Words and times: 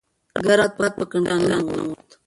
ګرم 0.45 0.71
باد 0.77 0.93
په 0.97 1.03
کړکۍ 1.11 1.45
راننووت. 1.51 2.09